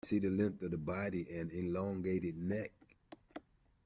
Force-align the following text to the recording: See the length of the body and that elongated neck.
See 0.03 0.17
the 0.17 0.31
length 0.31 0.63
of 0.63 0.71
the 0.71 0.79
body 0.79 1.27
and 1.31 1.51
that 1.51 1.55
elongated 1.59 2.35
neck. 2.35 2.71